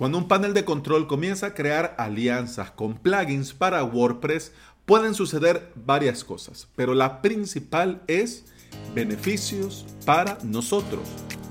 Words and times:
Cuando 0.00 0.16
un 0.16 0.28
panel 0.28 0.54
de 0.54 0.64
control 0.64 1.06
comienza 1.06 1.48
a 1.48 1.54
crear 1.54 1.94
alianzas 1.98 2.70
con 2.70 2.96
plugins 2.96 3.52
para 3.52 3.84
WordPress, 3.84 4.50
pueden 4.86 5.12
suceder 5.12 5.74
varias 5.74 6.24
cosas, 6.24 6.68
pero 6.74 6.94
la 6.94 7.20
principal 7.20 8.00
es 8.06 8.46
beneficios 8.94 9.84
para 10.06 10.38
nosotros, 10.42 11.02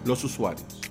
los 0.04 0.24
usuarios. 0.24 0.82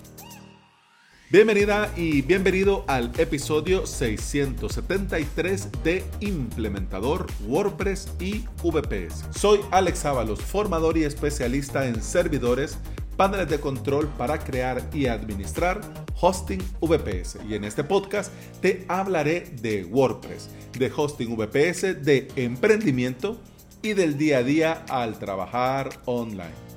Bienvenida 1.30 1.92
y 1.96 2.22
bienvenido 2.22 2.84
al 2.86 3.11
episodio 3.18 3.86
673 3.86 5.82
de 5.82 6.04
Implementador 6.20 7.27
WordPress 7.45 8.09
y 8.20 8.45
VPS. 8.62 9.36
Soy 9.36 9.59
Alex 9.72 10.04
Ábalos, 10.04 10.40
formador 10.40 10.96
y 10.96 11.02
especialista 11.02 11.88
en 11.88 12.02
servidores 12.04 12.79
paneles 13.19 13.48
de 13.48 13.59
control 13.59 14.07
para 14.16 14.39
crear 14.39 14.80
y 14.95 15.07
administrar 15.07 15.80
hosting 16.21 16.62
VPS. 16.80 17.39
Y 17.48 17.57
en 17.57 17.64
este 17.64 17.82
podcast 17.82 18.32
te 18.62 18.85
hablaré 18.87 19.40
de 19.61 19.85
WordPress, 19.85 20.49
de 20.79 20.93
hosting 20.96 21.36
VPS, 21.36 22.04
de 22.04 22.29
emprendimiento 22.36 23.40
y 23.82 23.95
del 23.95 24.17
día 24.17 24.39
a 24.39 24.43
día 24.45 24.85
al 24.89 25.18
trabajar 25.18 25.90
online. 26.04 26.68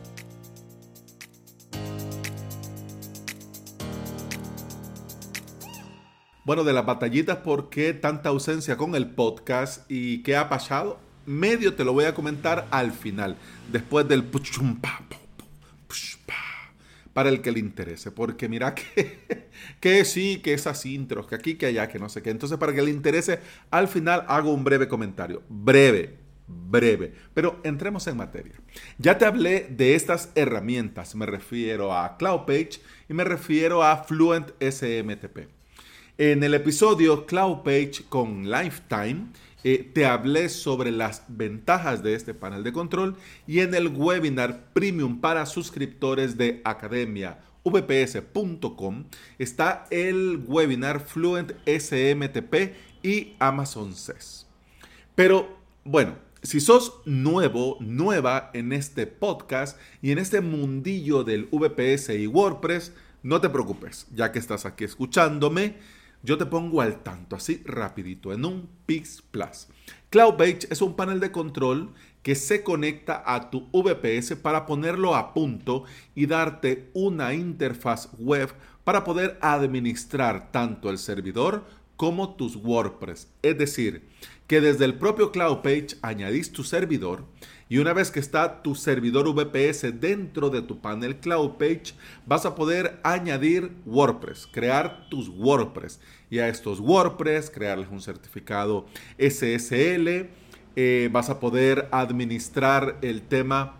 Bueno, 6.43 6.63
de 6.63 6.73
las 6.73 6.87
batallitas, 6.87 7.37
¿por 7.37 7.69
qué 7.69 7.93
tanta 7.93 8.29
ausencia 8.29 8.77
con 8.77 8.95
el 8.95 9.11
podcast 9.11 9.89
y 9.91 10.23
qué 10.23 10.35
ha 10.35 10.49
pasado? 10.49 10.97
Medio 11.27 11.75
te 11.75 11.83
lo 11.83 11.93
voy 11.93 12.05
a 12.05 12.15
comentar 12.15 12.67
al 12.71 12.91
final, 12.91 13.37
después 13.71 14.07
del 14.07 14.23
puchumpapo 14.23 15.20
para 17.13 17.29
el 17.29 17.41
que 17.41 17.51
le 17.51 17.59
interese. 17.59 18.11
Porque 18.11 18.49
mira 18.49 18.75
que, 18.75 19.49
que 19.79 20.05
sí, 20.05 20.41
que 20.43 20.53
esas 20.53 20.85
intros, 20.85 21.27
que 21.27 21.35
aquí, 21.35 21.55
que 21.55 21.67
allá, 21.67 21.87
que 21.87 21.99
no 21.99 22.09
sé 22.09 22.21
qué. 22.21 22.29
Entonces, 22.29 22.57
para 22.57 22.73
que 22.73 22.81
le 22.81 22.91
interese, 22.91 23.39
al 23.69 23.87
final 23.87 24.25
hago 24.27 24.53
un 24.53 24.63
breve 24.63 24.87
comentario. 24.87 25.43
Breve, 25.49 26.17
breve. 26.47 27.13
Pero 27.33 27.59
entremos 27.63 28.07
en 28.07 28.17
materia. 28.17 28.53
Ya 28.97 29.17
te 29.17 29.25
hablé 29.25 29.67
de 29.69 29.95
estas 29.95 30.29
herramientas. 30.35 31.15
Me 31.15 31.25
refiero 31.25 31.93
a 31.93 32.17
CloudPage 32.17 32.81
y 33.09 33.13
me 33.13 33.23
refiero 33.23 33.83
a 33.83 34.03
Fluent 34.03 34.51
SMTP. 34.59 35.49
En 36.17 36.43
el 36.43 36.53
episodio 36.53 37.25
CloudPage 37.25 38.03
con 38.07 38.49
Lifetime 38.49 39.27
eh, 39.63 39.87
te 39.93 40.05
hablé 40.05 40.49
sobre 40.49 40.89
las 40.91 41.23
ventajas 41.27 42.01
de 42.01 42.15
este 42.15 42.33
panel 42.33 42.63
de 42.63 42.73
control 42.73 43.15
y 43.45 43.59
en 43.59 43.75
el 43.75 43.89
webinar 43.89 44.73
premium 44.73 45.21
para 45.21 45.45
suscriptores 45.45 46.35
de 46.37 46.61
academiavps.com 46.63 49.03
está 49.37 49.85
el 49.91 50.43
webinar 50.47 50.99
Fluent 50.99 51.51
SMTP 51.65 52.73
y 53.03 53.35
Amazon 53.39 53.93
SES. 53.93 54.47
Pero 55.15 55.55
bueno, 55.83 56.15
si 56.41 56.59
sos 56.59 56.95
nuevo, 57.05 57.77
nueva 57.79 58.49
en 58.53 58.73
este 58.73 59.05
podcast 59.05 59.79
y 60.01 60.11
en 60.11 60.17
este 60.17 60.41
mundillo 60.41 61.23
del 61.23 61.47
VPS 61.51 62.09
y 62.09 62.25
WordPress, 62.25 62.93
no 63.21 63.39
te 63.39 63.49
preocupes, 63.49 64.07
ya 64.11 64.31
que 64.31 64.39
estás 64.39 64.65
aquí 64.65 64.85
escuchándome 64.85 65.75
yo 66.23 66.37
te 66.37 66.45
pongo 66.45 66.81
al 66.81 67.01
tanto, 67.03 67.35
así 67.35 67.61
rapidito, 67.65 68.33
en 68.33 68.45
un 68.45 68.69
Pix 68.85 69.21
Plus. 69.21 69.67
CloudPage 70.09 70.67
es 70.69 70.81
un 70.81 70.95
panel 70.95 71.19
de 71.19 71.31
control 71.31 71.93
que 72.21 72.35
se 72.35 72.63
conecta 72.63 73.23
a 73.25 73.49
tu 73.49 73.67
VPS 73.71 74.35
para 74.35 74.65
ponerlo 74.65 75.15
a 75.15 75.33
punto 75.33 75.85
y 76.13 76.27
darte 76.27 76.89
una 76.93 77.33
interfaz 77.33 78.09
web 78.19 78.53
para 78.83 79.03
poder 79.03 79.39
administrar 79.41 80.51
tanto 80.51 80.89
el 80.89 80.97
servidor 80.97 81.65
como 81.95 82.35
tus 82.35 82.55
WordPress. 82.55 83.27
Es 83.41 83.57
decir, 83.57 84.07
que 84.51 84.59
desde 84.59 84.83
el 84.83 84.95
propio 84.95 85.31
CloudPage 85.31 85.95
añadís 86.01 86.51
tu 86.51 86.65
servidor 86.65 87.23
y 87.69 87.77
una 87.77 87.93
vez 87.93 88.11
que 88.11 88.19
está 88.19 88.61
tu 88.61 88.75
servidor 88.75 89.33
VPS 89.33 90.01
dentro 90.01 90.49
de 90.49 90.61
tu 90.61 90.81
panel 90.81 91.21
Cloud 91.21 91.51
Page, 91.51 91.93
vas 92.25 92.45
a 92.45 92.53
poder 92.53 92.99
añadir 93.01 93.71
WordPress, 93.85 94.49
crear 94.51 95.07
tus 95.09 95.29
WordPress. 95.29 96.01
Y 96.29 96.39
a 96.39 96.49
estos 96.49 96.81
WordPress, 96.81 97.49
crearles 97.49 97.87
un 97.89 98.01
certificado 98.01 98.87
SSL. 99.17 100.27
Eh, 100.75 101.09
vas 101.13 101.29
a 101.29 101.39
poder 101.39 101.87
administrar 101.93 102.97
el 103.01 103.21
tema 103.21 103.77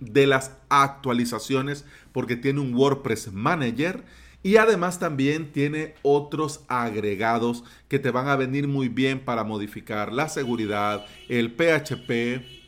de 0.00 0.26
las 0.26 0.52
actualizaciones 0.68 1.86
porque 2.12 2.36
tiene 2.36 2.60
un 2.60 2.74
WordPress 2.74 3.32
Manager. 3.32 4.04
Y 4.42 4.56
además 4.56 4.98
también 4.98 5.52
tiene 5.52 5.94
otros 6.02 6.64
agregados 6.68 7.64
que 7.88 7.98
te 7.98 8.10
van 8.10 8.28
a 8.28 8.36
venir 8.36 8.66
muy 8.66 8.88
bien 8.88 9.20
para 9.20 9.44
modificar 9.44 10.12
la 10.12 10.28
seguridad, 10.28 11.06
el 11.28 11.52
PHP, 11.52 12.62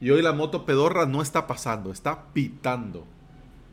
y 0.00 0.10
hoy 0.10 0.20
la 0.20 0.32
moto 0.32 0.66
pedorra 0.66 1.06
no 1.06 1.22
está 1.22 1.46
pasando, 1.46 1.90
está 1.90 2.26
pitando. 2.34 3.06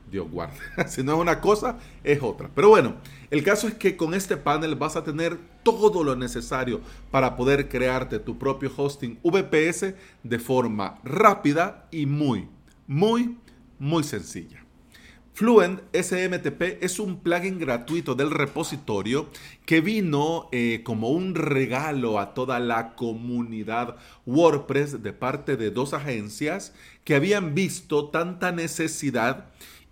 Dios 0.10 0.30
guarde. 0.30 0.58
si 0.88 1.04
no 1.04 1.14
es 1.16 1.20
una 1.20 1.42
cosa, 1.42 1.78
es 2.04 2.22
otra. 2.22 2.50
Pero 2.54 2.70
bueno, 2.70 2.96
el 3.30 3.44
caso 3.44 3.68
es 3.68 3.74
que 3.74 3.98
con 3.98 4.14
este 4.14 4.38
panel 4.38 4.76
vas 4.76 4.96
a 4.96 5.04
tener 5.04 5.38
todo 5.64 6.04
lo 6.04 6.16
necesario 6.16 6.82
para 7.12 7.36
poder 7.36 7.68
crearte 7.68 8.20
tu 8.20 8.38
propio 8.38 8.72
hosting 8.76 9.20
VPS 9.24 9.94
de 10.24 10.40
forma 10.40 11.00
rápida 11.04 11.88
y 11.92 12.06
muy, 12.06 12.48
muy, 12.88 13.38
muy 13.80 14.04
sencilla. 14.04 14.61
Fluent 15.34 15.82
SMTP 15.94 16.84
es 16.84 17.00
un 17.00 17.22
plugin 17.22 17.58
gratuito 17.58 18.16
del 18.16 18.32
repositorio 18.32 19.30
que 19.66 19.80
vino 19.80 20.50
eh, 20.52 20.82
como 20.84 21.10
un 21.10 21.36
regalo 21.36 22.20
a 22.20 22.34
toda 22.34 22.60
la 22.60 22.96
comunidad 22.96 23.96
WordPress 24.26 25.02
de 25.02 25.14
parte 25.14 25.56
de 25.56 25.72
dos 25.72 25.94
agencias 25.94 26.74
que 27.06 27.16
habían 27.16 27.56
visto 27.56 28.10
tanta 28.10 28.52
necesidad 28.52 29.46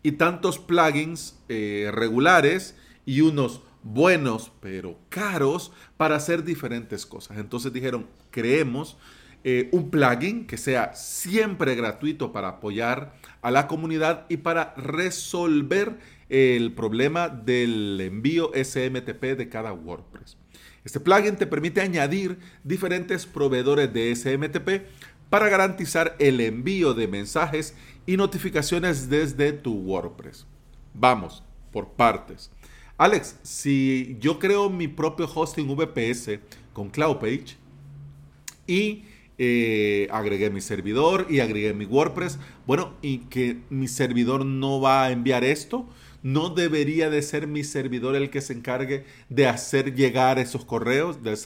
y 0.04 0.14
tantos 0.14 0.60
plugins 0.60 1.40
eh, 1.48 1.90
regulares 1.94 2.76
y 3.06 3.22
unos 3.22 3.62
buenos 3.82 4.52
pero 4.60 4.98
caros 5.08 5.72
para 5.96 6.18
hacer 6.18 6.44
diferentes 6.44 7.06
cosas. 7.06 7.38
Entonces 7.38 7.72
dijeron, 7.72 8.08
creemos 8.30 8.98
eh, 9.44 9.70
un 9.72 9.90
plugin 9.90 10.46
que 10.46 10.58
sea 10.58 10.94
siempre 10.96 11.76
gratuito 11.76 12.32
para 12.32 12.50
apoyar 12.50 13.14
a 13.42 13.52
la 13.52 13.68
comunidad 13.68 14.26
y 14.30 14.38
para 14.38 14.74
resolver 14.76 15.98
el 16.30 16.74
problema 16.74 17.30
del 17.30 18.00
envío 18.02 18.52
SMTP 18.54 19.38
de 19.38 19.50
cada 19.50 19.74
WordPress. 19.74 20.38
Este 20.84 21.00
plugin 21.00 21.36
te 21.36 21.48
permite 21.48 21.82
añadir 21.82 22.38
diferentes 22.64 23.26
proveedores 23.26 23.94
de 23.94 24.16
SMTP 24.16 24.86
para 25.30 25.50
garantizar 25.50 26.16
el 26.20 26.42
envío 26.42 26.94
de 26.94 27.08
mensajes 27.08 27.76
y 28.06 28.18
notificaciones 28.18 29.10
desde 29.10 29.54
tu 29.54 29.74
WordPress. 29.74 30.46
Vamos, 30.94 31.44
por 31.72 31.90
partes. 31.90 32.52
Alex, 32.98 33.38
si 33.44 34.18
yo 34.20 34.40
creo 34.40 34.70
mi 34.70 34.88
propio 34.88 35.30
hosting 35.34 35.68
VPS 35.68 36.40
con 36.74 36.90
CloudPage 36.90 37.58
y 38.68 39.06
eh, 39.40 40.10
agregué 40.12 40.50
mi 40.50 40.60
servidor 40.60 41.26
y 41.30 41.40
agregué 41.40 41.74
mi 41.74 41.86
WordPress. 41.86 42.38
Bueno, 42.68 42.94
y 43.02 43.20
que 43.30 43.62
mi 43.70 43.88
servidor 43.88 44.46
no 44.46 44.82
va 44.82 45.06
a 45.06 45.12
enviar 45.12 45.44
esto. 45.44 45.88
No 46.22 46.50
debería 46.50 47.10
de 47.10 47.22
ser 47.22 47.48
mi 47.48 47.64
servidor 47.64 48.18
el 48.18 48.30
que 48.30 48.42
se 48.42 48.52
encargue 48.52 49.06
de 49.30 49.48
hacer 49.48 49.96
llegar 49.96 50.38
esos 50.38 50.66
correos, 50.66 51.24
de, 51.24 51.38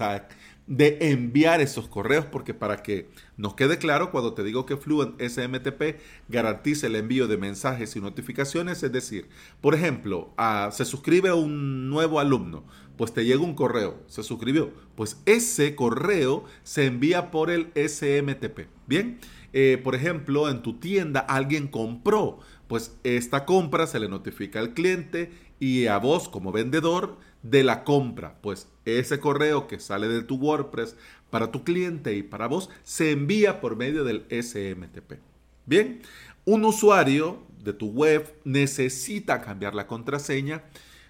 de 0.66 0.98
enviar 1.02 1.60
esos 1.62 1.90
correos, 1.90 2.26
porque 2.26 2.54
para 2.54 2.84
que 2.84 3.10
nos 3.36 3.56
quede 3.56 3.78
claro, 3.78 4.12
cuando 4.12 4.34
te 4.34 4.44
digo 4.44 4.66
que 4.66 4.78
Fluent 4.78 5.22
SMTP 5.22 6.00
garantiza 6.30 6.88
el 6.88 6.96
envío 6.96 7.28
de 7.28 7.38
mensajes 7.38 7.96
y 7.96 8.02
notificaciones, 8.02 8.82
es 8.84 8.92
decir, 8.92 9.28
por 9.60 9.76
ejemplo, 9.76 10.34
se 10.72 10.86
suscribe 10.86 11.34
un 11.34 11.90
nuevo 11.90 12.20
alumno, 12.20 12.64
pues 12.98 13.14
te 13.14 13.26
llega 13.26 13.42
un 13.42 13.56
correo, 13.56 14.02
se 14.08 14.24
suscribió, 14.24 14.72
pues 14.96 15.22
ese 15.26 15.76
correo 15.76 16.46
se 16.64 16.86
envía 16.86 17.32
por 17.32 17.50
el 17.50 17.72
SMTP. 17.76 18.68
Bien, 18.88 19.20
eh, 19.52 19.80
por 19.84 19.96
ejemplo, 19.96 20.50
en 20.50 20.62
tu 20.62 20.80
tienda 20.80 21.20
alguien 21.20 21.68
compró, 21.68 22.40
pues 22.68 22.98
esta 23.04 23.46
compra 23.46 23.86
se 23.86 24.00
le 24.00 24.10
notifica 24.10 24.60
al 24.60 24.74
cliente 24.74 25.32
y 25.60 25.88
a 25.88 25.98
vos 25.98 26.30
como 26.30 26.52
vendedor 26.52 27.18
de 27.44 27.64
la 27.64 27.84
compra, 27.84 28.40
pues 28.42 28.68
ese 28.86 29.20
correo 29.20 29.68
que 29.68 29.80
sale 29.80 30.08
de 30.08 30.24
tu 30.24 30.36
WordPress 30.36 30.96
para 31.30 31.52
tu 31.52 31.64
cliente 31.64 32.16
y 32.16 32.24
para 32.24 32.48
vos 32.48 32.70
se 32.84 33.12
envía 33.12 33.62
por 33.62 33.76
medio 33.76 34.04
del 34.04 34.26
SMTP. 34.30 35.20
Bien, 35.66 36.02
un 36.46 36.66
usuario 36.66 37.44
de 37.64 37.74
tu 37.74 37.92
web 37.92 38.34
necesita 38.44 39.42
cambiar 39.42 39.76
la 39.76 39.88
contraseña 39.88 40.64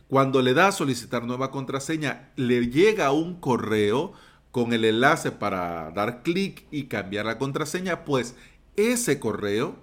cuando 0.08 0.42
le 0.44 0.54
da 0.54 0.68
a 0.68 0.72
solicitar 0.72 1.26
nueva 1.26 1.50
contraseña, 1.50 2.30
le 2.36 2.70
llega 2.70 3.12
un 3.12 3.40
correo 3.40 4.14
con 4.52 4.72
el 4.74 4.86
enlace 4.86 5.32
para 5.32 5.90
dar 5.90 6.22
clic 6.22 6.66
y 6.70 6.84
cambiar 6.84 7.26
la 7.26 7.40
contraseña, 7.40 8.06
pues 8.06 8.36
ese 8.76 9.20
correo 9.20 9.76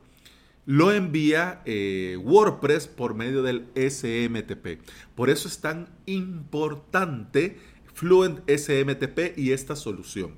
lo 0.71 0.93
envía 0.93 1.63
eh, 1.65 2.17
WordPress 2.23 2.87
por 2.87 3.15
medio 3.15 3.43
del 3.43 3.67
SMTP. 3.75 4.81
Por 5.17 5.29
eso 5.29 5.49
es 5.49 5.59
tan 5.59 5.89
importante 6.07 7.59
Fluent 7.93 8.49
SMTP 8.49 9.37
y 9.37 9.51
esta 9.51 9.75
solución. 9.75 10.37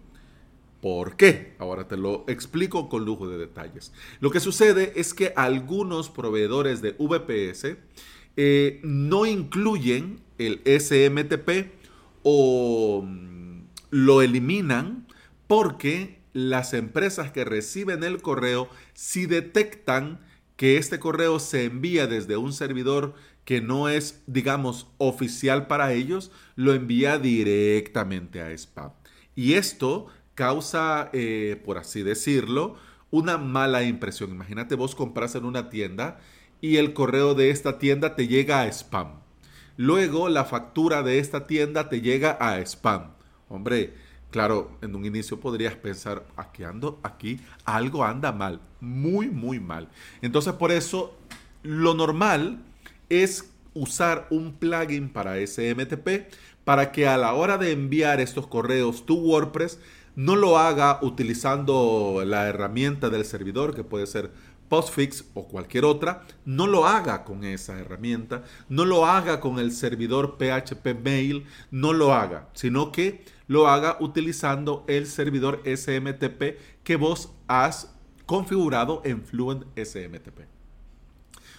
¿Por 0.81 1.17
qué? 1.17 1.55
Ahora 1.58 1.87
te 1.87 1.99
lo 1.99 2.25
explico 2.29 2.88
con 2.88 3.05
lujo 3.05 3.29
de 3.29 3.37
detalles. 3.37 3.93
Lo 4.20 4.31
que 4.31 4.40
sucede 4.40 4.94
es 4.96 5.12
que 5.12 5.34
algunos 5.37 6.08
proveedores 6.08 6.81
de 6.81 6.93
VPS 6.93 7.76
eh, 8.38 8.81
no 8.82 9.26
incluyen 9.26 10.20
el 10.38 10.62
SMTP 10.64 11.73
o 12.23 13.02
mm, 13.06 13.64
lo 13.90 14.23
eliminan 14.23 15.06
porque 15.46 16.21
las 16.32 16.75
empresas 16.75 17.31
que 17.31 17.44
reciben 17.44 18.05
el 18.05 18.23
correo, 18.23 18.69
si 18.94 19.26
detectan 19.26 20.20
que 20.56 20.76
este 20.76 20.99
correo 20.99 21.38
se 21.38 21.64
envía 21.64 22.06
desde 22.06 22.37
un 22.37 22.52
servidor 22.52 23.14
que 23.44 23.61
no 23.61 23.88
es, 23.88 24.23
digamos, 24.26 24.87
oficial 24.99 25.67
para 25.67 25.93
ellos, 25.93 26.31
lo 26.55 26.73
envía 26.73 27.19
directamente 27.19 28.40
a 28.40 28.50
spam. 28.52 28.93
Y 29.34 29.55
esto 29.55 30.06
causa, 30.34 31.11
eh, 31.12 31.61
por 31.64 31.79
así 31.79 32.02
decirlo, 32.02 32.76
una 33.11 33.38
mala 33.38 33.82
impresión. 33.82 34.31
Imagínate 34.31 34.75
vos 34.75 34.94
compras 34.94 35.35
en 35.35 35.44
una 35.44 35.69
tienda 35.70 36.20
y 36.61 36.76
el 36.76 36.94
correo 36.94 37.35
de 37.35 37.50
esta 37.50 37.78
tienda 37.78 38.14
te 38.14 38.28
llega 38.28 38.61
a 38.61 38.69
spam. 38.69 39.20
Luego 39.76 40.28
la 40.28 40.44
factura 40.44 41.02
de 41.02 41.19
esta 41.19 41.46
tienda 41.46 41.88
te 41.88 42.00
llega 42.00 42.37
a 42.40 42.61
spam. 42.61 43.14
Hombre, 43.49 43.94
claro, 44.32 44.76
en 44.81 44.96
un 44.96 45.05
inicio 45.05 45.38
podrías 45.38 45.75
pensar, 45.76 46.26
aquí 46.37 46.64
ando, 46.64 46.99
aquí 47.05 47.38
algo 47.64 48.05
anda 48.05 48.32
mal, 48.32 48.61
muy, 48.81 49.29
muy 49.29 49.61
mal. 49.61 49.88
Entonces 50.23 50.55
por 50.55 50.73
eso 50.73 51.17
lo 51.62 51.94
normal 51.94 52.58
es 53.08 53.52
usar 53.75 54.26
un 54.31 54.55
plugin 54.55 55.11
para 55.11 55.37
SMTP 55.37 56.26
para 56.64 56.93
que 56.93 57.06
a 57.06 57.17
la 57.17 57.34
hora 57.34 57.58
de 57.58 57.73
enviar 57.73 58.20
estos 58.20 58.46
correos 58.46 59.06
tu 59.06 59.17
WordPress 59.17 59.79
no 60.14 60.37
lo 60.37 60.58
haga 60.58 60.99
utilizando 61.02 62.23
la 62.26 62.49
herramienta 62.49 63.11
del 63.11 63.25
servidor 63.25 63.75
que 63.75 63.85
puede 63.85 64.06
ser 64.06 64.31
Postfix 64.73 65.26
o 65.35 65.49
cualquier 65.49 65.85
otra, 65.85 66.23
no 66.46 66.67
lo 66.67 66.87
haga 66.87 67.25
con 67.25 67.44
esa 67.44 67.78
herramienta, 67.78 68.44
no 68.70 68.87
lo 68.87 69.05
haga 69.05 69.38
con 69.38 69.58
el 69.58 69.70
servidor 69.70 70.38
PHP 70.38 70.99
Mail, 71.05 71.44
no 71.70 71.93
lo 71.93 72.14
haga, 72.14 72.49
sino 72.55 72.90
que 72.90 73.23
lo 73.52 73.69
haga 73.69 73.99
utilizando 74.00 74.82
el 74.88 75.06
servidor 75.06 75.62
SMTP 75.66 76.56
que 76.82 76.96
vos 76.96 77.34
has 77.49 77.94
configurado 78.25 79.02
en 79.04 79.22
Fluent 79.22 79.64
SMTP. 79.76 80.46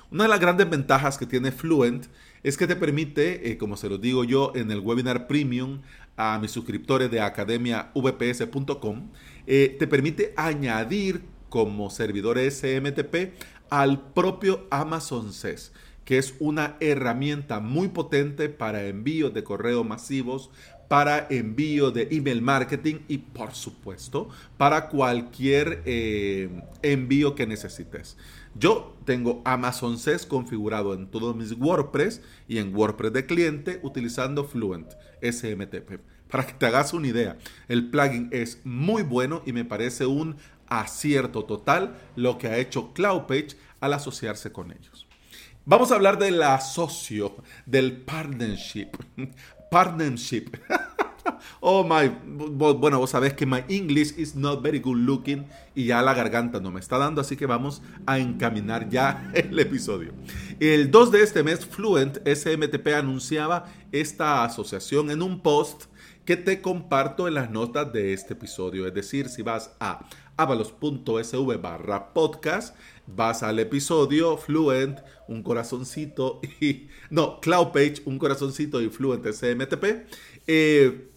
Una 0.09 0.23
de 0.23 0.29
las 0.29 0.39
grandes 0.39 0.67
ventajas 0.67 1.19
que 1.19 1.27
tiene 1.27 1.51
Fluent 1.51 2.07
es 2.41 2.57
que 2.57 2.65
te 2.65 2.75
permite, 2.75 3.51
eh, 3.51 3.59
como 3.59 3.77
se 3.77 3.89
lo 3.89 3.99
digo 3.99 4.23
yo 4.23 4.53
en 4.55 4.71
el 4.71 4.79
webinar 4.79 5.27
premium 5.27 5.81
a 6.17 6.39
mis 6.39 6.49
suscriptores 6.49 7.11
de 7.11 7.21
academiavps.com, 7.21 9.09
eh, 9.45 9.75
te 9.77 9.85
permite 9.85 10.33
añadir 10.35 11.21
como 11.49 11.91
servidor 11.91 12.39
SMTP 12.39 13.33
al 13.69 14.01
propio 14.13 14.65
Amazon 14.71 15.31
SES, 15.31 15.71
que 16.05 16.17
es 16.17 16.33
una 16.39 16.75
herramienta 16.79 17.59
muy 17.59 17.87
potente 17.87 18.49
para 18.49 18.87
envíos 18.87 19.33
de 19.33 19.43
correo 19.43 19.83
masivos, 19.83 20.49
para 20.87 21.27
envío 21.29 21.91
de 21.91 22.07
email 22.11 22.41
marketing 22.41 22.99
y 23.07 23.17
por 23.17 23.53
supuesto 23.53 24.29
para 24.57 24.89
cualquier 24.89 25.81
eh, 25.85 26.49
envío 26.81 27.35
que 27.35 27.47
necesites. 27.47 28.17
Yo 28.55 28.95
tengo 29.05 29.41
Amazon 29.45 29.97
SES 29.97 30.25
configurado 30.25 30.93
en 30.93 31.07
todos 31.07 31.35
mis 31.35 31.53
WordPress 31.53 32.21
y 32.47 32.59
en 32.59 32.75
WordPress 32.75 33.13
de 33.13 33.25
cliente 33.25 33.79
utilizando 33.81 34.43
Fluent 34.43 34.93
SMTP. 35.21 36.01
Para 36.29 36.45
que 36.45 36.53
te 36.53 36.65
hagas 36.65 36.93
una 36.93 37.07
idea, 37.07 37.37
el 37.67 37.89
plugin 37.89 38.29
es 38.31 38.59
muy 38.63 39.03
bueno 39.03 39.41
y 39.45 39.53
me 39.53 39.65
parece 39.65 40.05
un 40.05 40.35
acierto 40.67 41.45
total 41.45 41.95
lo 42.15 42.37
que 42.37 42.47
ha 42.47 42.57
hecho 42.57 42.93
CloudPage 42.93 43.55
al 43.79 43.93
asociarse 43.93 44.51
con 44.51 44.71
ellos. 44.71 45.07
Vamos 45.65 45.91
a 45.91 45.95
hablar 45.95 46.19
del 46.19 46.43
asocio, 46.43 47.37
del 47.65 48.01
partnership. 48.01 48.89
Partnership. 49.73 50.55
oh 51.59 51.83
my, 51.83 52.07
bueno, 52.75 52.99
vos 52.99 53.09
sabés 53.09 53.33
que 53.33 53.43
my 53.47 53.63
English 53.69 54.13
is 54.17 54.35
not 54.35 54.61
very 54.61 54.77
good 54.77 54.97
looking 54.97 55.47
y 55.73 55.85
ya 55.85 55.99
la 56.03 56.13
garganta 56.13 56.59
no 56.59 56.69
me 56.69 56.79
está 56.79 56.99
dando, 56.99 57.21
así 57.21 57.35
que 57.35 57.47
vamos 57.47 57.81
a 58.05 58.19
encaminar 58.19 58.87
ya 58.87 59.31
el 59.33 59.57
episodio. 59.57 60.13
El 60.59 60.91
2 60.91 61.11
de 61.11 61.23
este 61.23 61.41
mes, 61.41 61.65
Fluent 61.65 62.17
SMTP 62.17 62.89
anunciaba 62.89 63.65
esta 63.91 64.43
asociación 64.43 65.09
en 65.09 65.23
un 65.23 65.39
post 65.39 65.85
que 66.25 66.37
te 66.37 66.61
comparto 66.61 67.27
en 67.27 67.33
las 67.33 67.49
notas 67.49 67.91
de 67.91 68.13
este 68.13 68.33
episodio. 68.33 68.87
Es 68.87 68.93
decir, 68.93 69.29
si 69.29 69.41
vas 69.41 69.71
a 69.79 70.07
avalos.sv 70.37 71.57
barra 71.61 72.13
podcast, 72.13 72.75
vas 73.07 73.43
al 73.43 73.59
episodio 73.59 74.37
Fluent, 74.37 74.99
un 75.27 75.43
corazoncito 75.43 76.39
y... 76.61 76.87
No, 77.09 77.39
CloudPage, 77.41 78.03
un 78.05 78.17
corazoncito 78.17 78.81
y 78.81 78.89
Fluent 78.89 79.25
SMTP. 79.25 80.07
Eh, 80.47 81.09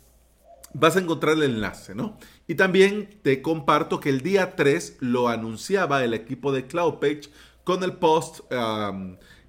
vas 0.75 0.97
a 0.97 1.01
encontrar 1.01 1.35
el 1.35 1.45
enlace, 1.45 1.95
¿no? 1.95 2.19
Y 2.49 2.57
también 2.57 3.21
te 3.23 3.43
comparto 3.43 4.01
que 4.01 4.09
el 4.09 4.23
día 4.23 4.57
3 4.57 4.99
lo 5.01 5.29
anunciaba 5.29 6.05
el 6.05 6.15
equipo 6.15 6.53
de 6.53 6.67
CloudPage 6.67 7.31
con 7.65 7.83
el 7.83 7.93
post... 7.95 8.41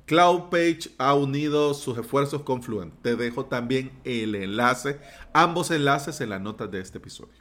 CloudPage 0.08 0.92
ha 0.98 1.14
unido 1.16 1.74
sus 1.74 1.98
esfuerzos 1.98 2.44
con 2.44 2.64
Fluent. 2.64 2.94
Te 3.02 3.18
dejo 3.18 3.46
también 3.46 3.92
el 4.06 4.36
enlace, 4.36 5.02
ambos 5.34 5.70
enlaces 5.70 6.22
en 6.22 6.30
las 6.30 6.40
notas 6.40 6.72
de 6.72 6.80
este 6.80 6.98
episodio. 6.98 7.36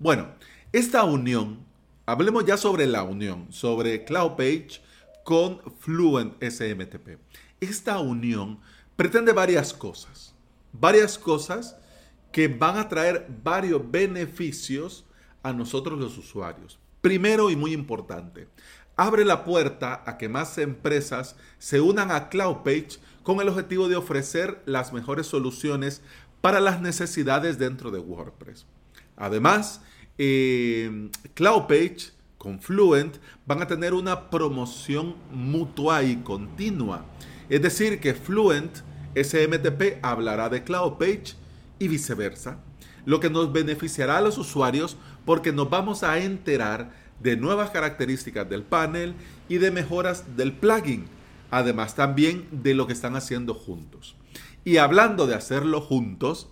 Bueno, 0.00 0.28
esta 0.72 1.04
unión, 1.04 1.64
hablemos 2.06 2.44
ya 2.44 2.56
sobre 2.56 2.88
la 2.88 3.04
unión, 3.04 3.46
sobre 3.52 4.04
CloudPage 4.04 4.82
con 5.22 5.60
Fluent 5.78 6.34
SMTP. 6.42 7.20
Esta 7.60 8.00
unión 8.00 8.58
pretende 8.96 9.32
varias 9.32 9.72
cosas, 9.72 10.34
varias 10.72 11.16
cosas 11.16 11.76
que 12.32 12.48
van 12.48 12.76
a 12.76 12.88
traer 12.88 13.28
varios 13.44 13.88
beneficios 13.88 15.04
a 15.44 15.52
nosotros 15.52 15.96
los 15.96 16.18
usuarios. 16.18 16.80
Primero 17.00 17.50
y 17.50 17.56
muy 17.56 17.72
importante, 17.72 18.48
abre 18.96 19.24
la 19.24 19.44
puerta 19.44 20.02
a 20.06 20.18
que 20.18 20.28
más 20.28 20.58
empresas 20.58 21.36
se 21.58 21.80
unan 21.80 22.10
a 22.10 22.28
CloudPage 22.28 22.98
con 23.22 23.40
el 23.40 23.48
objetivo 23.48 23.88
de 23.88 23.96
ofrecer 23.96 24.62
las 24.66 24.92
mejores 24.92 25.26
soluciones 25.26 26.02
para 26.40 26.60
las 26.60 26.80
necesidades 26.80 27.58
dentro 27.58 27.90
de 27.90 27.98
WordPress. 27.98 28.66
Además, 29.16 29.82
eh, 30.18 31.10
CloudPage 31.34 32.12
con 32.38 32.60
Fluent 32.60 33.16
van 33.44 33.60
a 33.60 33.66
tener 33.66 33.92
una 33.92 34.30
promoción 34.30 35.14
mutua 35.30 36.02
y 36.02 36.16
continua. 36.16 37.04
Es 37.50 37.60
decir, 37.60 38.00
que 38.00 38.14
Fluent 38.14 38.78
SMTP 39.14 39.98
hablará 40.02 40.48
de 40.48 40.62
CloudPage 40.62 41.34
y 41.78 41.88
viceversa, 41.88 42.58
lo 43.04 43.20
que 43.20 43.28
nos 43.28 43.52
beneficiará 43.52 44.18
a 44.18 44.20
los 44.22 44.38
usuarios 44.38 44.96
porque 45.24 45.52
nos 45.52 45.68
vamos 45.68 46.02
a 46.02 46.18
enterar 46.18 46.92
de 47.20 47.36
nuevas 47.36 47.70
características 47.70 48.48
del 48.48 48.62
panel 48.62 49.14
y 49.48 49.58
de 49.58 49.70
mejoras 49.70 50.36
del 50.36 50.52
plugin, 50.52 51.04
además 51.50 51.94
también 51.94 52.46
de 52.50 52.74
lo 52.74 52.86
que 52.86 52.92
están 52.92 53.16
haciendo 53.16 53.54
juntos. 53.54 54.16
Y 54.64 54.78
hablando 54.78 55.26
de 55.26 55.34
hacerlo 55.34 55.80
juntos, 55.80 56.48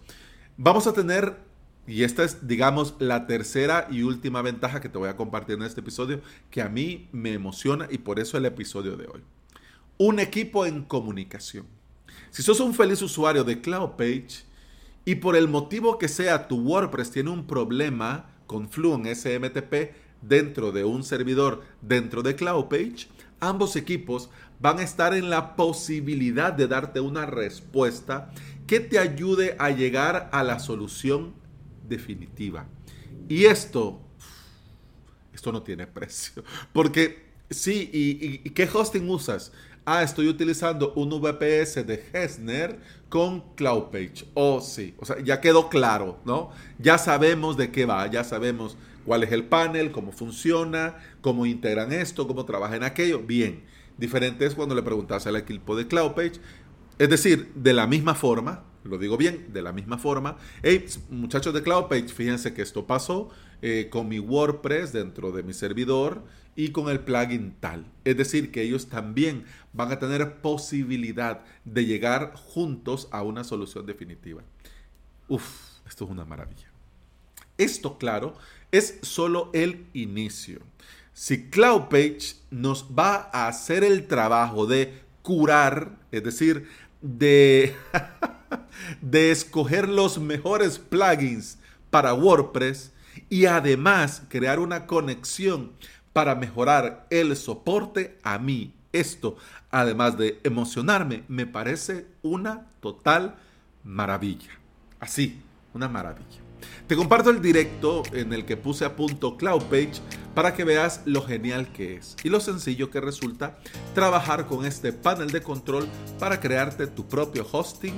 vamos 0.56 0.87
a 0.87 0.92
tener 0.92 1.48
y 1.88 2.02
esta 2.02 2.22
es, 2.22 2.46
digamos, 2.46 2.96
la 2.98 3.26
tercera 3.26 3.88
y 3.90 4.02
última 4.02 4.42
ventaja 4.42 4.80
que 4.80 4.90
te 4.90 4.98
voy 4.98 5.08
a 5.08 5.16
compartir 5.16 5.56
en 5.56 5.62
este 5.62 5.80
episodio, 5.80 6.20
que 6.50 6.60
a 6.60 6.68
mí 6.68 7.08
me 7.12 7.32
emociona 7.32 7.88
y 7.90 7.96
por 7.98 8.20
eso 8.20 8.37
el 8.37 8.44
episodio 8.44 8.98
de 8.98 9.06
hoy. 9.06 9.22
Un 9.96 10.20
equipo 10.20 10.66
en 10.66 10.84
comunicación. 10.84 11.64
Si 12.30 12.42
sos 12.42 12.60
un 12.60 12.75
feliz 12.75 13.00
usuario 13.00 13.42
de 13.42 13.62
CloudPage 13.62 14.44
y 15.06 15.14
por 15.14 15.34
el 15.34 15.48
motivo 15.48 15.96
que 15.96 16.08
sea 16.08 16.46
tu 16.46 16.58
WordPress 16.58 17.10
tiene 17.10 17.30
un 17.30 17.46
problema 17.46 18.26
con 18.46 18.68
Fluent 18.68 19.06
SMTP 19.06 19.94
dentro 20.22 20.72
de 20.72 20.84
un 20.84 21.04
servidor 21.04 21.62
dentro 21.80 22.22
de 22.22 22.34
CloudPage, 22.34 23.08
ambos 23.40 23.76
equipos 23.76 24.30
van 24.60 24.78
a 24.78 24.82
estar 24.82 25.14
en 25.14 25.30
la 25.30 25.56
posibilidad 25.56 26.52
de 26.52 26.66
darte 26.66 27.00
una 27.00 27.26
respuesta 27.26 28.32
que 28.66 28.80
te 28.80 28.98
ayude 28.98 29.56
a 29.58 29.70
llegar 29.70 30.28
a 30.32 30.42
la 30.42 30.58
solución 30.58 31.34
definitiva. 31.88 32.66
Y 33.28 33.44
esto, 33.44 34.00
esto 35.32 35.52
no 35.52 35.62
tiene 35.62 35.87
precio. 35.87 36.44
Porque 36.72 37.28
sí, 37.50 37.90
¿y, 37.92 38.50
qué 38.50 38.68
hosting 38.72 39.08
usas? 39.08 39.52
Ah, 39.84 40.02
estoy 40.02 40.28
utilizando 40.28 40.92
un 40.94 41.08
VPS 41.08 41.87
de 41.87 42.04
Hesner 42.12 42.78
con 43.08 43.54
CloudPage. 43.54 44.26
Oh, 44.34 44.60
sí. 44.60 44.94
O 44.98 45.06
sea, 45.06 45.18
ya 45.20 45.40
quedó 45.40 45.70
claro, 45.70 46.18
¿no? 46.26 46.50
Ya 46.78 46.98
sabemos 46.98 47.56
de 47.56 47.70
qué 47.72 47.87
va, 47.87 48.06
ya 48.06 48.22
sabemos 48.22 48.76
cuál 49.08 49.22
es 49.22 49.32
el 49.32 49.44
panel, 49.44 49.90
cómo 49.90 50.12
funciona, 50.12 50.96
cómo 51.22 51.46
integran 51.46 51.92
esto, 51.92 52.28
cómo 52.28 52.44
trabajan 52.44 52.82
aquello. 52.82 53.20
Bien, 53.20 53.62
diferente 53.96 54.44
es 54.44 54.54
cuando 54.54 54.74
le 54.74 54.82
preguntas 54.82 55.26
al 55.26 55.36
equipo 55.36 55.74
de 55.76 55.88
CloudPage. 55.88 56.32
Es 56.98 57.08
decir, 57.08 57.50
de 57.54 57.72
la 57.72 57.86
misma 57.86 58.14
forma, 58.14 58.64
lo 58.84 58.98
digo 58.98 59.16
bien, 59.16 59.46
de 59.50 59.62
la 59.62 59.72
misma 59.72 59.96
forma. 59.96 60.36
Hey, 60.62 60.84
muchachos 61.08 61.54
de 61.54 61.62
CloudPage, 61.62 62.08
fíjense 62.08 62.52
que 62.52 62.60
esto 62.60 62.86
pasó 62.86 63.30
eh, 63.62 63.88
con 63.90 64.08
mi 64.08 64.18
WordPress 64.18 64.92
dentro 64.92 65.32
de 65.32 65.42
mi 65.42 65.54
servidor 65.54 66.24
y 66.54 66.72
con 66.72 66.90
el 66.90 67.00
plugin 67.00 67.54
tal. 67.60 67.86
Es 68.04 68.18
decir, 68.18 68.52
que 68.52 68.60
ellos 68.60 68.88
también 68.90 69.46
van 69.72 69.90
a 69.90 69.98
tener 69.98 70.42
posibilidad 70.42 71.46
de 71.64 71.86
llegar 71.86 72.34
juntos 72.34 73.08
a 73.10 73.22
una 73.22 73.42
solución 73.42 73.86
definitiva. 73.86 74.42
Uf, 75.28 75.80
esto 75.86 76.04
es 76.04 76.10
una 76.10 76.26
maravilla. 76.26 76.68
Esto, 77.58 77.98
claro, 77.98 78.34
es 78.70 78.98
solo 79.02 79.50
el 79.52 79.86
inicio. 79.92 80.60
Si 81.12 81.50
CloudPage 81.50 82.36
nos 82.50 82.86
va 82.96 83.28
a 83.32 83.48
hacer 83.48 83.82
el 83.82 84.06
trabajo 84.06 84.66
de 84.66 85.02
curar, 85.22 85.98
es 86.12 86.22
decir, 86.22 86.68
de, 87.02 87.74
de 89.00 89.30
escoger 89.32 89.88
los 89.88 90.18
mejores 90.18 90.78
plugins 90.78 91.58
para 91.90 92.14
WordPress 92.14 92.92
y 93.28 93.46
además 93.46 94.22
crear 94.28 94.60
una 94.60 94.86
conexión 94.86 95.72
para 96.12 96.34
mejorar 96.34 97.06
el 97.10 97.36
soporte 97.36 98.18
a 98.22 98.38
mí. 98.38 98.72
Esto, 98.92 99.36
además 99.70 100.16
de 100.16 100.40
emocionarme, 100.44 101.24
me 101.28 101.46
parece 101.46 102.06
una 102.22 102.66
total 102.80 103.36
maravilla. 103.84 104.50
Así, 105.00 105.40
una 105.74 105.88
maravilla. 105.88 106.48
Te 106.86 106.96
comparto 106.96 107.30
el 107.30 107.42
directo 107.42 108.02
en 108.12 108.32
el 108.32 108.44
que 108.44 108.56
puse 108.56 108.84
a 108.84 108.96
punto 108.96 109.36
CloudPage 109.36 110.00
para 110.34 110.54
que 110.54 110.64
veas 110.64 111.02
lo 111.04 111.22
genial 111.22 111.72
que 111.72 111.96
es 111.96 112.16
y 112.22 112.28
lo 112.28 112.40
sencillo 112.40 112.90
que 112.90 113.00
resulta 113.00 113.58
trabajar 113.94 114.46
con 114.46 114.64
este 114.64 114.92
panel 114.92 115.30
de 115.30 115.42
control 115.42 115.88
para 116.18 116.40
crearte 116.40 116.86
tu 116.86 117.06
propio 117.06 117.46
hosting 117.50 117.94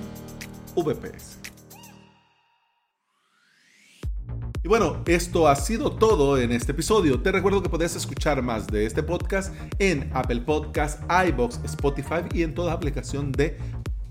VPS. 0.74 1.38
Y 4.62 4.68
bueno, 4.68 5.02
esto 5.06 5.48
ha 5.48 5.56
sido 5.56 5.92
todo 5.92 6.36
en 6.38 6.52
este 6.52 6.72
episodio. 6.72 7.20
Te 7.20 7.32
recuerdo 7.32 7.62
que 7.62 7.70
puedes 7.70 7.96
escuchar 7.96 8.42
más 8.42 8.66
de 8.66 8.84
este 8.84 9.02
podcast 9.02 9.54
en 9.78 10.10
Apple 10.12 10.42
Podcasts, 10.42 11.02
iBox, 11.28 11.60
Spotify 11.64 12.22
y 12.34 12.42
en 12.42 12.54
toda 12.54 12.74
aplicación 12.74 13.32
de 13.32 13.56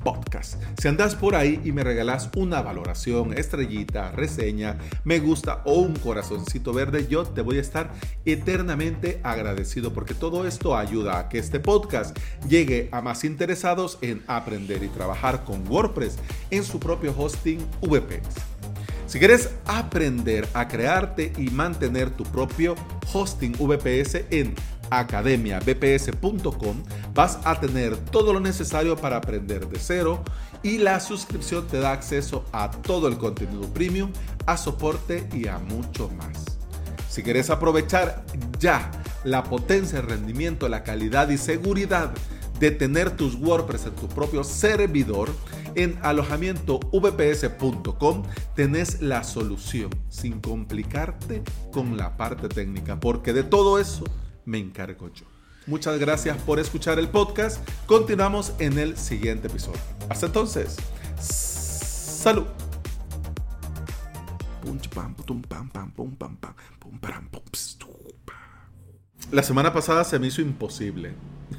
podcast. 0.03 0.61
Si 0.81 0.87
andas 0.87 1.15
por 1.15 1.35
ahí 1.35 1.61
y 1.63 1.71
me 1.71 1.83
regalas 1.83 2.29
una 2.35 2.61
valoración, 2.61 3.37
estrellita, 3.37 4.11
reseña, 4.11 4.77
me 5.03 5.19
gusta 5.19 5.61
o 5.65 5.79
un 5.79 5.95
corazoncito 5.95 6.73
verde, 6.73 7.07
yo 7.07 7.23
te 7.23 7.41
voy 7.41 7.57
a 7.57 7.61
estar 7.61 7.91
eternamente 8.25 9.19
agradecido 9.23 9.93
porque 9.93 10.13
todo 10.13 10.47
esto 10.47 10.75
ayuda 10.75 11.19
a 11.19 11.29
que 11.29 11.39
este 11.39 11.59
podcast 11.59 12.17
llegue 12.47 12.89
a 12.91 13.01
más 13.01 13.23
interesados 13.23 13.97
en 14.01 14.23
aprender 14.27 14.83
y 14.83 14.87
trabajar 14.87 15.43
con 15.43 15.67
WordPress 15.67 16.17
en 16.49 16.63
su 16.63 16.79
propio 16.79 17.13
hosting 17.17 17.59
VPS. 17.81 18.59
Si 19.09 19.17
quieres 19.17 19.49
aprender 19.65 20.47
a 20.53 20.67
crearte 20.67 21.33
y 21.35 21.49
mantener 21.49 22.11
tu 22.11 22.23
propio 22.25 22.75
hosting 23.11 23.53
VPS 23.53 24.25
en 24.29 24.53
academiabps.com 24.91 26.83
vas 27.13 27.39
a 27.43 27.59
tener 27.59 27.97
todo 27.97 28.33
lo 28.33 28.39
necesario 28.39 28.95
para 28.95 29.17
aprender 29.17 29.67
de 29.67 29.79
cero 29.79 30.23
y 30.63 30.77
la 30.77 30.99
suscripción 30.99 31.67
te 31.67 31.79
da 31.79 31.91
acceso 31.91 32.45
a 32.51 32.71
todo 32.71 33.07
el 33.07 33.17
contenido 33.17 33.71
premium, 33.73 34.11
a 34.45 34.57
soporte 34.57 35.27
y 35.33 35.47
a 35.47 35.57
mucho 35.59 36.09
más. 36.09 36.57
Si 37.09 37.23
quieres 37.23 37.49
aprovechar 37.49 38.25
ya 38.59 38.91
la 39.23 39.43
potencia, 39.43 39.99
el 39.99 40.07
rendimiento, 40.07 40.67
la 40.69 40.83
calidad 40.83 41.29
y 41.29 41.37
seguridad 41.37 42.11
de 42.59 42.71
tener 42.71 43.11
tus 43.11 43.35
WordPress 43.35 43.85
en 43.85 43.95
tu 43.95 44.09
propio 44.09 44.43
servidor, 44.43 45.29
en 45.75 45.97
alojamientovps.com 46.01 48.23
tenés 48.55 49.01
la 49.01 49.23
solución 49.23 49.91
sin 50.09 50.41
complicarte 50.41 51.43
con 51.71 51.95
la 51.95 52.17
parte 52.17 52.49
técnica, 52.49 52.99
porque 52.99 53.31
de 53.33 53.43
todo 53.43 53.77
eso 53.79 54.03
me 54.45 54.57
encargo 54.57 55.11
yo. 55.13 55.25
Muchas 55.67 55.99
gracias 55.99 56.37
por 56.37 56.59
escuchar 56.59 56.97
el 56.97 57.09
podcast. 57.09 57.63
Continuamos 57.85 58.53
en 58.59 58.79
el 58.79 58.97
siguiente 58.97 59.47
episodio. 59.47 59.79
Hasta 60.09 60.25
entonces, 60.25 60.77
salud. 61.19 62.45
La 69.31 69.43
semana 69.43 69.71
pasada 69.71 70.03
se 70.03 70.17
me 70.17 70.27
hizo 70.27 70.41
imposible. 70.41 71.11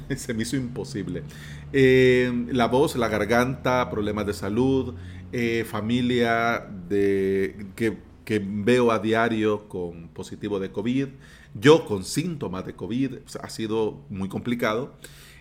se 0.17 0.33
me 0.33 0.43
hizo 0.43 0.57
imposible. 0.57 1.23
Eh, 1.71 2.47
la 2.51 2.67
voz, 2.67 2.97
la 2.97 3.07
garganta, 3.07 3.89
problemas 3.89 4.25
de 4.25 4.33
salud, 4.33 4.95
eh, 5.31 5.65
familia 5.65 6.67
de, 6.89 7.67
que, 7.77 7.97
que 8.25 8.41
veo 8.45 8.91
a 8.91 8.99
diario 8.99 9.69
con 9.69 10.09
positivo 10.09 10.59
de 10.59 10.71
COVID 10.71 11.07
yo 11.53 11.85
con 11.85 12.03
síntomas 12.03 12.65
de 12.65 12.75
COVID, 12.75 13.17
ha 13.41 13.49
sido 13.49 14.01
muy 14.09 14.29
complicado. 14.29 14.93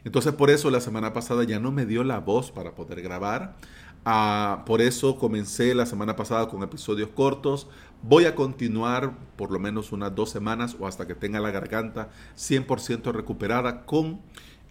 Entonces 0.05 0.33
por 0.33 0.51
eso 0.51 0.71
la 0.71 0.81
semana 0.81 1.13
pasada 1.13 1.45
ya 1.45 1.61
no 1.61 1.73
me 1.73 1.87
dio 1.87 2.05
la 2.05 2.21
voz 2.21 2.51
para 2.51 2.75
poder 2.75 3.03
grabar. 3.03 3.57
Ah, 4.05 4.63
por 4.67 4.81
eso 4.81 5.19
comencé 5.19 5.75
la 5.75 5.85
semana 5.85 6.17
pasada 6.17 6.49
con 6.49 6.63
episodios 6.63 7.11
cortos. 7.11 7.69
Voy 8.03 8.25
a 8.25 8.35
continuar 8.35 9.19
por 9.37 9.51
lo 9.51 9.59
menos 9.59 9.93
unas 9.93 10.15
dos 10.15 10.31
semanas 10.31 10.75
o 10.81 10.87
hasta 10.87 11.07
que 11.07 11.15
tenga 11.15 11.39
la 11.39 11.51
garganta 11.51 12.09
100% 12.37 13.13
recuperada 13.13 13.85
con 13.85 14.21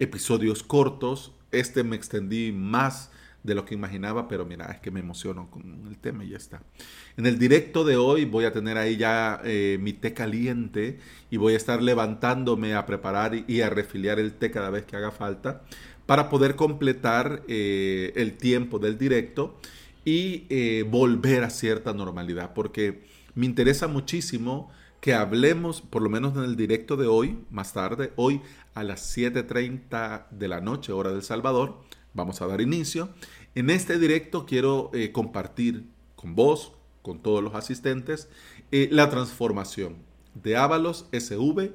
episodios 0.00 0.64
cortos. 0.64 1.32
Este 1.52 1.84
me 1.84 1.94
extendí 1.94 2.50
más 2.50 3.10
de 3.42 3.54
lo 3.54 3.64
que 3.64 3.74
imaginaba, 3.74 4.28
pero 4.28 4.44
mira, 4.44 4.66
es 4.66 4.80
que 4.80 4.90
me 4.90 5.00
emociono 5.00 5.50
con 5.50 5.86
el 5.88 5.98
tema 5.98 6.24
y 6.24 6.30
ya 6.30 6.36
está. 6.36 6.62
En 7.16 7.26
el 7.26 7.38
directo 7.38 7.84
de 7.84 7.96
hoy 7.96 8.24
voy 8.24 8.44
a 8.44 8.52
tener 8.52 8.76
ahí 8.76 8.96
ya 8.96 9.40
eh, 9.44 9.78
mi 9.80 9.92
té 9.92 10.12
caliente 10.12 10.98
y 11.30 11.36
voy 11.36 11.54
a 11.54 11.56
estar 11.56 11.82
levantándome 11.82 12.74
a 12.74 12.86
preparar 12.86 13.44
y, 13.46 13.60
a 13.62 13.70
refiliar 13.70 14.18
el 14.18 14.32
té 14.34 14.50
cada 14.50 14.70
vez 14.70 14.84
que 14.84 14.96
haga 14.96 15.10
falta 15.10 15.62
para 16.06 16.28
poder 16.28 16.56
completar 16.56 17.42
eh, 17.48 18.12
el 18.16 18.36
tiempo 18.36 18.78
del 18.78 18.98
directo 18.98 19.58
y 20.04 20.46
eh, 20.50 20.84
volver 20.88 21.44
a 21.44 21.50
cierta 21.50 21.92
normalidad, 21.92 22.52
porque 22.54 23.04
me 23.34 23.46
interesa 23.46 23.86
muchísimo 23.86 24.70
que 25.00 25.14
hablemos, 25.14 25.80
por 25.80 26.02
lo 26.02 26.10
menos 26.10 26.36
en 26.36 26.44
el 26.44 26.56
directo 26.56 26.96
de 26.96 27.06
hoy, 27.06 27.38
más 27.50 27.72
tarde, 27.72 28.12
hoy 28.16 28.42
a 28.74 28.82
las 28.82 29.16
7.30 29.16 30.28
de 30.30 30.48
la 30.48 30.60
noche, 30.60 30.92
hora 30.92 31.10
del 31.10 31.22
Salvador, 31.22 31.80
Vamos 32.14 32.42
a 32.42 32.46
dar 32.46 32.60
inicio. 32.60 33.10
En 33.54 33.70
este 33.70 33.98
directo 33.98 34.46
quiero 34.46 34.90
eh, 34.92 35.12
compartir 35.12 35.84
con 36.16 36.34
vos, 36.34 36.72
con 37.02 37.20
todos 37.20 37.42
los 37.42 37.54
asistentes, 37.54 38.28
eh, 38.72 38.88
la 38.90 39.10
transformación 39.10 39.96
de 40.34 40.56
Avalos 40.56 41.06
SV 41.12 41.72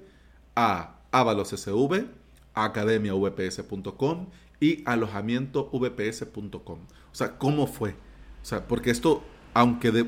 a 0.55 0.99
Avalos 1.11 1.49
SV, 1.49 2.05
academiavps.com 2.53 4.27
y 4.59 4.83
alojamientovps.com. 4.85 6.79
O 7.11 7.15
sea, 7.15 7.37
¿cómo 7.37 7.67
fue? 7.67 7.91
O 8.41 8.45
sea, 8.45 8.67
porque 8.67 8.91
esto, 8.91 9.23
aunque 9.53 10.05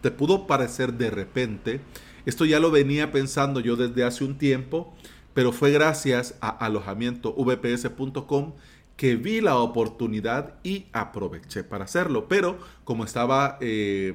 te 0.00 0.10
pudo 0.10 0.46
parecer 0.46 0.94
de 0.94 1.10
repente, 1.10 1.80
esto 2.26 2.44
ya 2.44 2.60
lo 2.60 2.70
venía 2.70 3.12
pensando 3.12 3.60
yo 3.60 3.76
desde 3.76 4.04
hace 4.04 4.24
un 4.24 4.38
tiempo, 4.38 4.94
pero 5.34 5.52
fue 5.52 5.70
gracias 5.70 6.36
a 6.40 6.48
alojamientovps.com 6.48 8.52
que 9.00 9.16
vi 9.16 9.40
la 9.40 9.56
oportunidad 9.56 10.56
y 10.62 10.84
aproveché 10.92 11.64
para 11.64 11.86
hacerlo. 11.86 12.28
Pero 12.28 12.58
como 12.84 13.04
estaba 13.04 13.56
eh, 13.62 14.12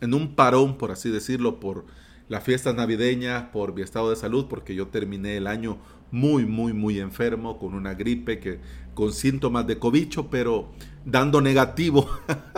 en 0.00 0.14
un 0.14 0.36
parón, 0.36 0.78
por 0.78 0.92
así 0.92 1.10
decirlo, 1.10 1.58
por 1.58 1.86
las 2.28 2.44
fiestas 2.44 2.76
navideñas, 2.76 3.48
por 3.48 3.74
mi 3.74 3.82
estado 3.82 4.10
de 4.10 4.14
salud, 4.14 4.46
porque 4.48 4.76
yo 4.76 4.86
terminé 4.86 5.36
el 5.38 5.48
año 5.48 5.78
muy, 6.12 6.46
muy, 6.46 6.72
muy 6.72 7.00
enfermo, 7.00 7.58
con 7.58 7.74
una 7.74 7.94
gripe, 7.94 8.38
que, 8.38 8.60
con 8.94 9.12
síntomas 9.12 9.66
de 9.66 9.80
cobicho, 9.80 10.30
pero 10.30 10.70
dando 11.04 11.40
negativo 11.40 12.08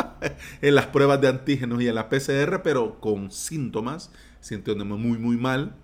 en 0.61 0.75
las 0.75 0.89
pruebas 0.89 1.23
de 1.23 1.29
antígenos 1.29 1.81
y 1.81 1.89
en 1.89 1.95
la 1.95 2.11
PCR, 2.11 2.61
pero 2.63 3.01
con 3.01 3.31
síntomas, 3.31 4.11
sintiéndome 4.43 4.97
muy, 4.97 5.17
muy 5.17 5.39
mal. 5.39 5.77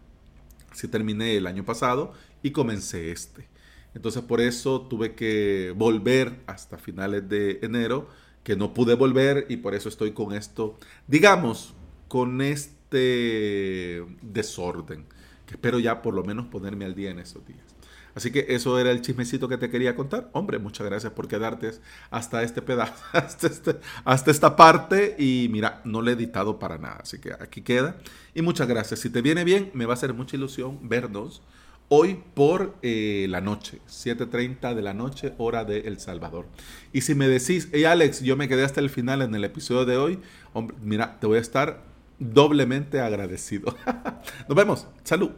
Así 0.70 0.88
terminé 0.88 1.38
el 1.38 1.46
año 1.46 1.64
pasado 1.64 2.12
y 2.42 2.50
comencé 2.50 3.12
este. 3.12 3.48
Entonces 3.94 4.22
por 4.22 4.40
eso 4.40 4.82
tuve 4.82 5.14
que 5.14 5.72
volver 5.76 6.40
hasta 6.46 6.78
finales 6.78 7.28
de 7.28 7.58
enero, 7.62 8.08
que 8.44 8.56
no 8.56 8.74
pude 8.74 8.94
volver 8.94 9.46
y 9.48 9.58
por 9.58 9.74
eso 9.74 9.88
estoy 9.88 10.12
con 10.12 10.32
esto, 10.32 10.78
digamos, 11.06 11.74
con 12.08 12.40
este 12.40 14.04
desorden, 14.22 15.04
que 15.46 15.54
espero 15.54 15.78
ya 15.78 16.02
por 16.02 16.14
lo 16.14 16.24
menos 16.24 16.46
ponerme 16.46 16.84
al 16.84 16.94
día 16.94 17.10
en 17.10 17.18
esos 17.18 17.46
días. 17.46 17.68
Así 18.14 18.32
que 18.32 18.46
eso 18.48 18.80
era 18.80 18.90
el 18.90 19.00
chismecito 19.00 19.48
que 19.48 19.58
te 19.58 19.70
quería 19.70 19.94
contar. 19.94 20.28
Hombre, 20.32 20.58
muchas 20.58 20.84
gracias 20.86 21.12
por 21.12 21.28
quedarte 21.28 21.70
hasta 22.10 22.42
este 22.42 22.62
pedazo, 22.62 22.94
hasta, 23.12 23.46
este, 23.46 23.76
hasta 24.04 24.30
esta 24.32 24.56
parte. 24.56 25.14
Y 25.18 25.48
mira, 25.52 25.80
no 25.84 26.02
le 26.02 26.10
he 26.10 26.14
editado 26.14 26.58
para 26.58 26.78
nada. 26.78 26.98
Así 27.02 27.20
que 27.20 27.32
aquí 27.32 27.62
queda. 27.62 27.96
Y 28.34 28.42
muchas 28.42 28.66
gracias. 28.66 28.98
Si 28.98 29.10
te 29.10 29.22
viene 29.22 29.44
bien, 29.44 29.70
me 29.72 29.86
va 29.86 29.92
a 29.92 29.94
hacer 29.94 30.14
mucha 30.14 30.36
ilusión 30.36 30.88
vernos 30.88 31.42
hoy 31.88 32.22
por 32.34 32.76
eh, 32.82 33.26
la 33.28 33.40
noche, 33.40 33.80
7.30 33.88 34.74
de 34.74 34.82
la 34.82 34.94
noche, 34.94 35.34
hora 35.38 35.64
de 35.64 35.80
El 35.80 35.98
Salvador. 35.98 36.46
Y 36.92 37.02
si 37.02 37.14
me 37.14 37.28
decís, 37.28 37.68
hey 37.72 37.84
Alex, 37.84 38.22
yo 38.22 38.36
me 38.36 38.48
quedé 38.48 38.64
hasta 38.64 38.80
el 38.80 38.90
final 38.90 39.22
en 39.22 39.34
el 39.34 39.44
episodio 39.44 39.84
de 39.84 39.96
hoy, 39.96 40.18
hombre, 40.52 40.76
mira, 40.82 41.18
te 41.20 41.26
voy 41.26 41.38
a 41.38 41.40
estar 41.40 41.84
doblemente 42.18 43.00
agradecido. 43.00 43.76
Nos 44.48 44.56
vemos. 44.56 44.86
Salud. 45.04 45.30